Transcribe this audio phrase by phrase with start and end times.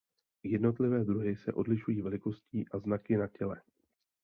[0.43, 3.61] Jednotlivé druhy se odlišují velikostí a znaky na těle.